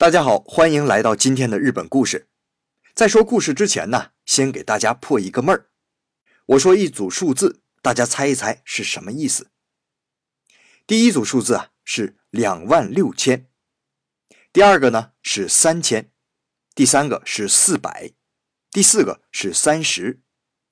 [0.00, 2.26] 大家好，欢迎来到今天的日本故事。
[2.94, 5.68] 在说故事之前呢，先给大家破一个闷儿。
[6.46, 9.50] 我说一组数字，大家猜一猜是什么意思？
[10.86, 13.50] 第一组数字啊是两万六千，
[14.54, 16.10] 第二个呢是三千，
[16.74, 18.12] 第三个是四百，
[18.70, 20.22] 第四个是三十，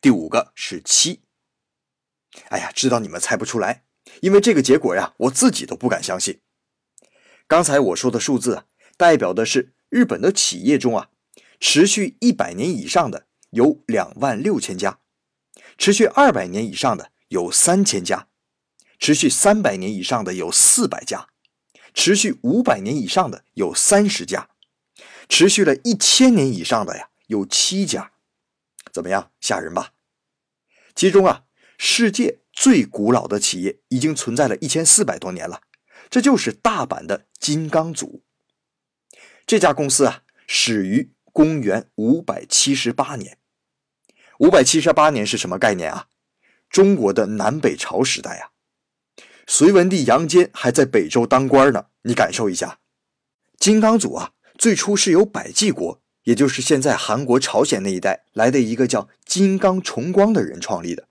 [0.00, 1.22] 第五个是七。
[2.50, 3.86] 哎呀，知道你们猜不出来，
[4.20, 6.40] 因为这个结果呀，我自己都不敢相信。
[7.48, 8.66] 刚才我说的数字啊，
[8.96, 11.10] 代表的是日本的企业中啊，
[11.60, 14.98] 持续一百年以上的有两万六千家，
[15.78, 18.28] 持续二百年以上的有三千家，
[18.98, 21.28] 持续三百年以上的有四百家，
[21.94, 24.50] 持续五百年以上的有三十家，
[25.28, 28.12] 持续了一千年以上的呀有七家。
[28.92, 29.92] 怎么样，吓人吧？
[30.94, 31.44] 其中啊。
[31.78, 35.60] 世界最古老的企业已经存在了一千四百多年了，
[36.08, 38.22] 这就是大阪的金刚组。
[39.46, 43.38] 这家公司啊，始于公元五百七十八年。
[44.40, 46.08] 五百七十八年是什么概念啊？
[46.68, 48.50] 中国的南北朝时代啊。
[49.46, 52.80] 隋文帝杨坚还在北周当官呢，你感受一下。
[53.56, 61.06] 金刚组啊，最初是由百济国，也就是现在韩国、朝鲜那一带来的一个叫金刚重光的人创立的。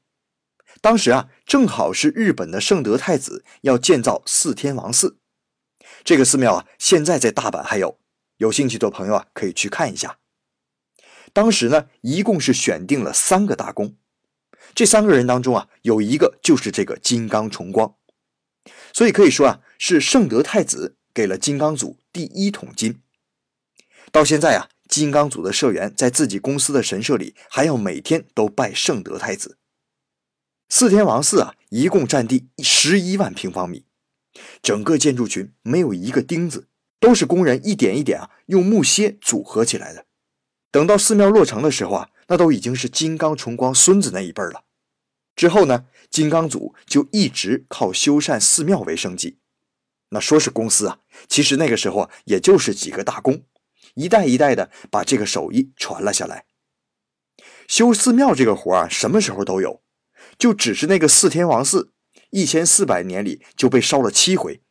[0.82, 5.20] 当时啊，正好是日本的圣德太子要建造四天王寺，
[6.04, 7.98] 这个寺庙啊，现在在大阪还有，
[8.38, 10.20] 有兴趣的朋友啊，可以去看一下。
[11.34, 13.96] 当时呢，一共是选定了三个大功，
[14.74, 17.96] 这三个人当中啊，有一个就是这个金刚重光，
[18.94, 23.02] 所以可以说啊，是圣德太子给了金刚组第一桶金。
[24.12, 29.58] 到现在啊，金刚组的社员在自己公司的神社里，还要每天都拜圣德太子。
[30.70, 33.86] 四天王寺啊，一共占地十一万平方米，
[34.62, 36.70] 整个建筑群没有一个钉子，
[37.06, 40.08] 都是工人一点一点啊用木楔组合起来的。
[40.72, 44.64] 等到寺庙落成的时候啊，那都已经是金刚重光孙子那一辈了。
[45.36, 49.38] 之后呢，金刚组就一直靠修缮寺庙为生计。
[50.10, 50.98] 那说是公司啊，
[51.28, 53.44] 其实那个时候啊，也就是几个大工，
[53.94, 56.46] 一代一代的把这个手艺传了下来。
[57.68, 59.84] 修寺庙这个活啊，什么时候都有。
[60.40, 61.92] 就只是那个四天王寺，
[62.32, 64.64] 一千四百年里就被烧了七回，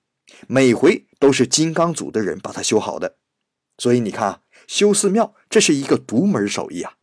[0.47, 3.17] 每回都是金刚组的人把它修好的。
[3.79, 6.95] 所以你看啊，修寺庙这是一个独门手艺啊。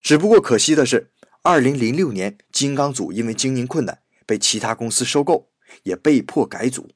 [0.00, 1.10] 只不过可惜的是，
[1.42, 5.50] 二零零六年金刚组因为经营困难被其他公司收购，
[5.84, 6.90] 也被迫改组。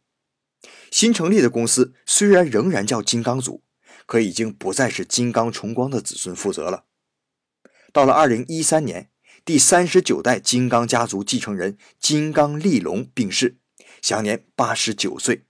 [0.90, 3.62] 新成立的公司虽然仍然叫金刚组，
[4.06, 6.84] 可已经不再是金刚重光的子孙负责了。
[7.92, 9.10] 到了二零一三年。
[9.42, 13.56] 第三十九代金刚家族继承人金刚利隆病逝，
[14.02, 15.46] 享年八十九岁。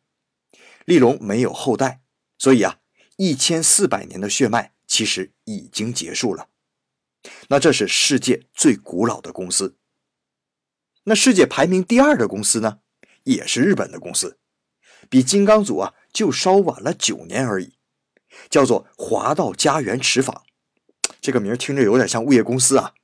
[0.91, 2.01] 利隆没有后代，
[2.37, 2.81] 所以啊，
[3.17, 6.49] 一千四百年的血脉其实已经结束了。
[7.47, 9.77] 那这是世界最古老的公司。
[11.05, 12.81] 那世界排名第二的公司呢，
[13.23, 14.41] 也是日本的公司，
[15.09, 17.75] 比金刚组啊就稍晚了九年而已，
[18.49, 20.43] 叫做华道家园池坊。
[21.21, 22.95] 这个名听着有点像物业公司啊。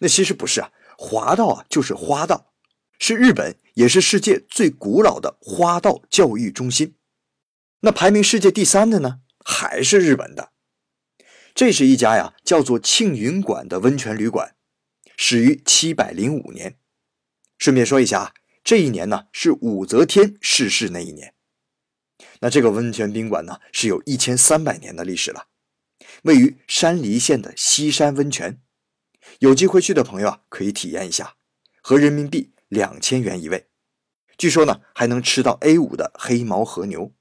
[0.00, 2.52] 那其实不是啊，华道啊就是花道，
[2.98, 6.95] 是日本也是世界最古老的花道教育中心。
[7.86, 10.50] 那排名世界第三的呢，还是日本的。
[11.54, 14.56] 这是一家呀叫做庆云馆的温泉旅馆，
[15.16, 16.80] 始于七百零五年。
[17.56, 21.34] 顺便说一下啊，这一年呢是武则天逝世那一年。
[22.40, 25.46] 那这个温泉宾馆呢是有一千三百年的历史了，
[26.24, 28.60] 位于山梨县的西山温泉。
[29.38, 31.36] 有机会去的朋友啊，可以体验一下，
[31.80, 33.68] 合人民币两千元一位。
[34.36, 37.12] 据说呢，还能吃到 A 五的黑毛和牛。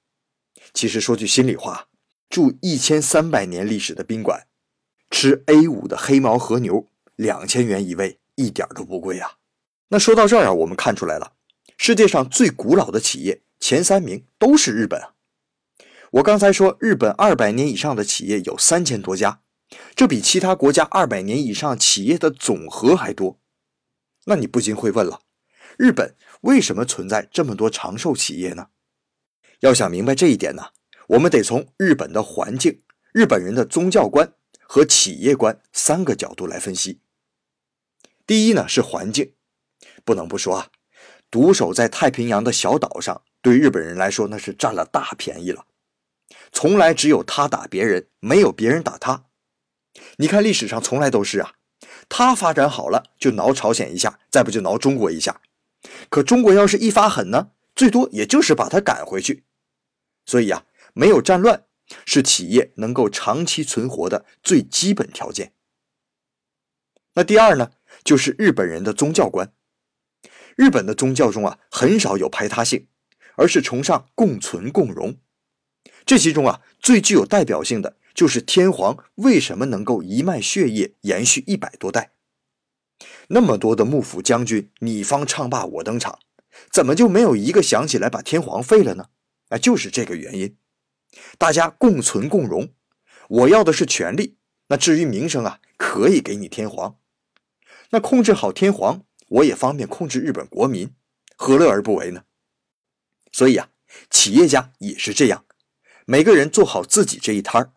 [0.74, 1.88] 其实说句心里话，
[2.30, 4.48] 住一千三百年历史的宾馆，
[5.10, 9.38] 吃 A 五的黑毛和牛，两千元一位，一点都不贵啊。
[9.90, 11.34] 那说到这儿啊，我们看出来了，
[11.78, 15.14] 世界上最古老的企业前三名都是日本啊。
[16.12, 19.42] 我刚才说，日本二百年以上的企业有三千多家。
[19.96, 23.40] 这比其他国家二百年以上企业的总和还多，
[24.26, 25.22] 那你不禁会问了：
[25.78, 28.68] 日本为什么存在这么多长寿企业呢？
[29.66, 30.68] 要想明白这一点呢，
[31.08, 34.32] 我们得从日本的环境、日本人的宗教观
[34.62, 37.00] 和企业观三个角度来分析。
[38.28, 39.34] 第一呢是环境，
[40.04, 40.68] 不能不说啊，
[41.32, 45.66] 独守在太平洋的小岛上，对日本人来说那是占了大便宜了，
[46.52, 49.26] 从来只有他打别人，没有别人打他。
[50.18, 51.54] 你看历史上从来都是啊，
[52.08, 55.42] 他发展好了就挠朝鲜一下，再不就挠中国一下。
[56.10, 59.44] 可中国要是一发狠呢，最多也就是把他赶回去。
[60.26, 61.66] 所以啊，没有战乱
[62.06, 65.54] 是企业能够长期存活的最基本条件。
[67.14, 67.72] 那第二呢，
[68.04, 69.54] 就是日本人的宗教观。
[70.56, 72.88] 日本的宗教中啊，很少有排他性，
[73.36, 75.18] 而是崇尚共存共荣。
[76.06, 82.12] 这其中啊，最具有代表性的就是天皇为什么能够一脉血液延续一百多代？
[83.28, 86.20] 那么多的幕府将军，你方唱罢我登场，
[86.72, 89.08] 怎么就没有一个想起来把天皇废了呢？
[89.50, 90.58] 啊，就是这个原因。
[91.38, 92.74] 大家共存共荣，
[93.30, 94.38] 我要的是权力，
[94.68, 97.00] 那至于名声啊，可以给你天皇。
[97.92, 100.94] 那控制好天皇，我也方便控制日本国民，
[101.38, 102.24] 何乐而不为呢？
[103.32, 103.70] 所以啊，
[104.10, 105.46] 企业家也是这样。
[106.06, 107.74] 每个人做好自己这一摊儿，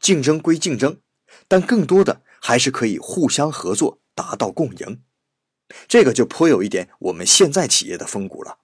[0.00, 1.00] 竞争归竞争，
[1.46, 5.02] 但更多的还是可以互相合作，达到共赢。
[5.86, 8.58] 这个就颇有一点我们现在企业的风骨了。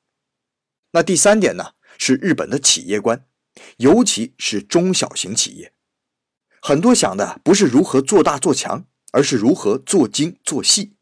[0.92, 3.26] 那第三点呢，是日本的企业观，
[3.78, 5.72] 尤其是中小型企业，
[6.60, 10.96] 很多想的不是如何做大做强，而是如何做精做细。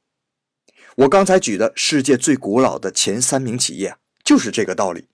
[0.97, 5.09] 我刚才举的世界最古老的前三名企业啊，就是这个道理。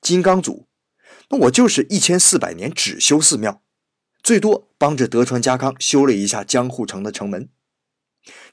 [0.00, 0.66] 金刚组。
[1.30, 3.62] 那我就是一千四百年只修寺庙，
[4.22, 7.50] 最多帮着德川家康修了一下江户城的城门。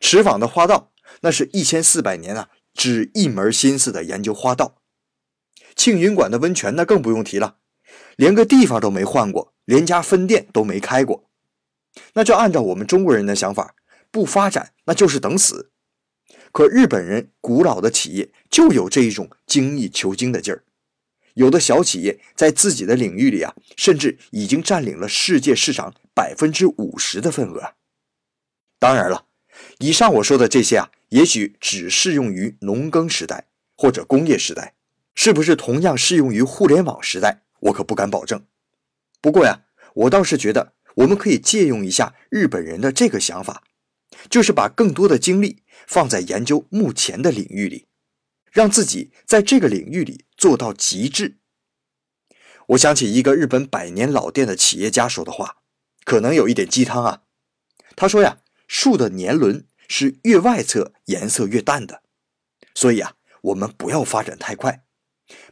[0.02, 4.82] 池坊的花道，那是一千四百年啊，只一门心思的研究花道。
[5.76, 7.58] 庆云馆的温泉那更不用提了，
[8.16, 11.30] 连个地方都没换过，连家分店都没开过。
[12.14, 13.76] 那就按照我们中国人的想法，
[14.12, 15.72] 不发展那就是等死。
[16.52, 20.64] 可日本人古老的企业就有这一种精益求精的劲儿。
[21.34, 27.74] 有的小企业在自己的领域里啊，甚至已经占领了世界市场百分之五十的份额。
[28.80, 29.26] 当然了，
[29.80, 34.75] 以上我说的这些啊，也许只适用于农耕时代或者工业时代，
[35.16, 38.46] 是不是同样适用于互联网时代，我可不敢保证。
[39.22, 39.66] 不过呀，
[39.96, 43.64] 我倒是觉得我们可以借用一下日本人的这个想法，
[44.30, 47.88] 就是把更多的精力放在研究目前的领域里。
[48.52, 51.40] 让自己在这个领域里做到极致。
[52.68, 55.58] 我想起一个日本百年老店的企业家说的话，
[56.06, 57.24] 可能有一点鸡汤啊。
[57.98, 62.02] 他说呀，树的年轮是越外侧颜色越淡的，
[62.74, 64.85] 所以啊，我们不要发展太快，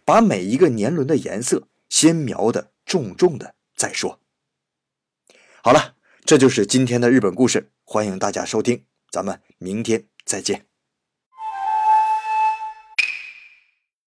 [0.06, 4.20] 把每一个年轮的颜色先描的重重的再说。
[5.64, 10.73] 好了，这就是今天的日本故事，欢迎大家收听，咱们明天再见。